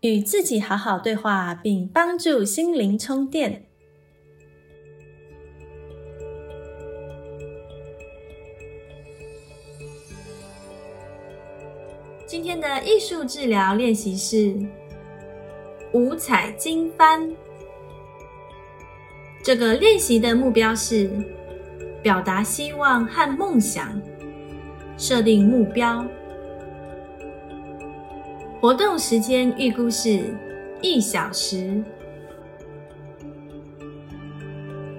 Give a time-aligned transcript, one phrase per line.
[0.00, 3.66] 与自己好好对话，并帮助心灵充电。
[12.26, 14.56] 今天的艺术治疗练习是
[15.92, 17.30] 五彩金帆。
[19.42, 21.10] 这个练习的目标是。
[22.02, 24.00] 表达希望和梦想，
[24.96, 26.02] 设定目标。
[28.60, 30.22] 活动时间预估是
[30.82, 31.82] 一小时。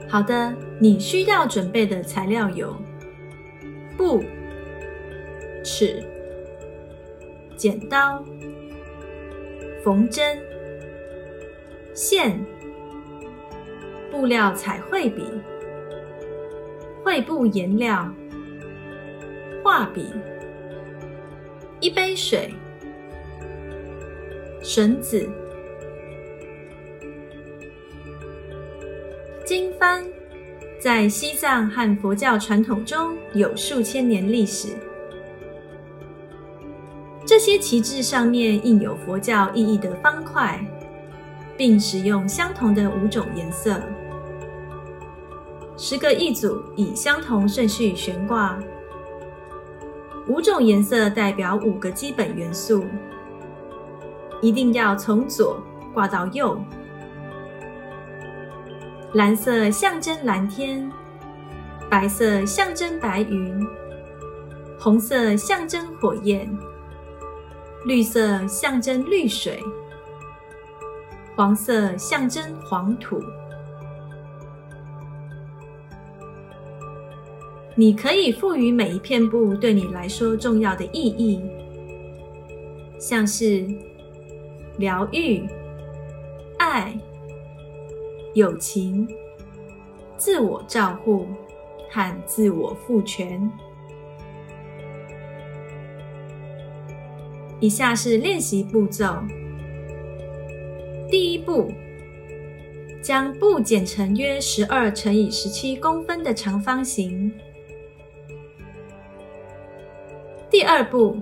[0.10, 2.76] 好的，你需要准备的材料有
[3.96, 4.24] 布、
[5.64, 6.04] 尺、
[7.56, 8.24] 剪刀、
[9.84, 10.40] 缝针、
[11.94, 12.44] 线、
[14.10, 15.24] 布料彩绘笔。
[17.04, 18.08] 绘布颜料、
[19.64, 20.08] 画笔、
[21.80, 22.54] 一杯水、
[24.62, 25.28] 绳子。
[29.46, 30.04] 经幡
[30.80, 34.70] 在西藏和佛教传统中有数千年历史。
[37.26, 40.60] 这些旗帜上面印有佛教意义的方块，
[41.58, 43.82] 并使用相同的五种颜色。
[45.78, 48.60] 十个一组以相同顺序悬挂，
[50.28, 52.86] 五种颜色代表五个基本元素，
[54.42, 55.62] 一定要从左
[55.94, 56.60] 挂到右。
[59.14, 60.90] 蓝色象征蓝天，
[61.90, 63.68] 白色象征白云，
[64.80, 66.50] 红色象征火焰，
[67.86, 69.62] 绿色象征绿水，
[71.36, 73.22] 黄色象征黄土。
[77.76, 81.42] 你可以赋予每一片布对你来说重要的意义，
[83.00, 83.66] 像是
[84.78, 85.46] 疗愈、
[86.58, 86.98] 爱、
[88.34, 89.08] 友情、
[90.18, 91.28] 自我照护
[91.90, 93.52] 和自我赋权。
[97.60, 99.22] 以下是练习步骤：
[101.10, 101.72] 第一步，
[103.04, 107.32] 将布剪成约十二乘以十七公分的长方形。
[110.50, 111.22] 第二步，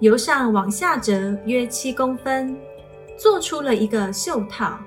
[0.00, 2.56] 由上往下折约七公分，
[3.18, 4.78] 做出了一个袖套。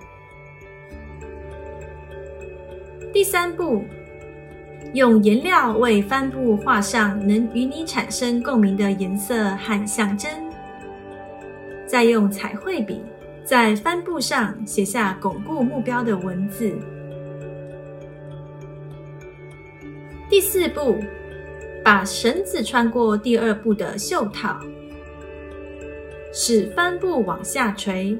[3.13, 3.84] 第三步，
[4.94, 10.31] 用颜料为帆布画上能与你产生共鸣的颜色和象征，
[11.85, 13.01] 再用彩绘笔
[13.45, 16.75] 在帆布上写下巩固目标的文字。
[20.30, 20.97] 第四步。
[21.85, 24.57] 把绳子穿过第二步的袖套，
[26.36, 28.18] 使帆布往下垂，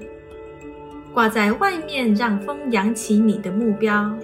[1.12, 4.16] 挂在外面，让风扬起你的目标。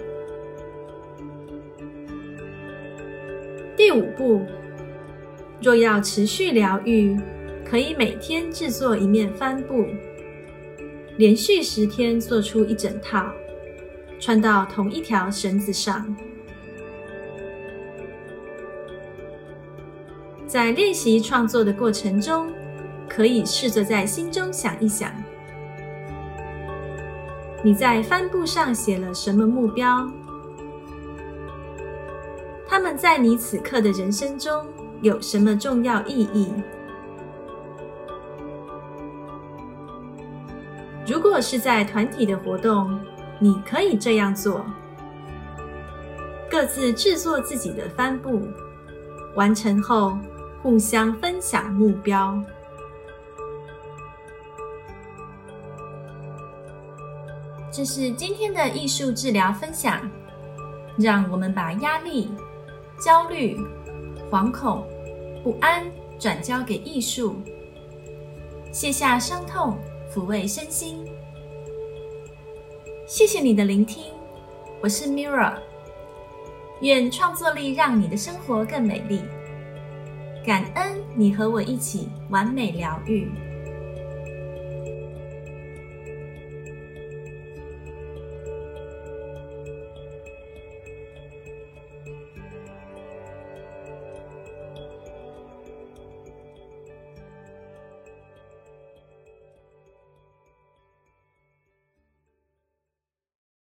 [3.76, 4.46] 第五步，
[5.60, 7.18] 若要持续疗愈，
[7.64, 9.84] 可以每天制作一面帆布，
[11.16, 13.26] 连续十天做出一整套，
[14.20, 16.16] 穿到同一条绳子上。
[20.46, 22.52] 在练习创作的过程中，
[23.12, 25.10] 可以试着在心中想一想，
[27.60, 30.08] 你在帆布上写了什么目标？
[32.68, 34.64] 他们在你此刻的人生中
[35.02, 36.54] 有什么重要意义？
[41.04, 42.96] 如果是在团体的活动，
[43.40, 44.64] 你可以这样做：
[46.48, 48.40] 各自制作自己的帆布，
[49.34, 50.16] 完成后。
[50.62, 52.38] 互相分享目标。
[57.72, 60.10] 这是今天的艺术治疗分享。
[60.98, 62.30] 让我们把压力、
[63.02, 63.58] 焦虑、
[64.30, 64.84] 惶恐、
[65.42, 65.86] 不安
[66.18, 67.36] 转交给艺术，
[68.70, 69.78] 卸下伤痛，
[70.12, 70.98] 抚慰身心。
[73.06, 74.04] 谢谢你的聆听，
[74.82, 75.54] 我是 Mirra。
[76.82, 79.22] 愿创作力让你的生活更美丽。
[80.44, 83.30] 感恩你和我一起完美疗愈。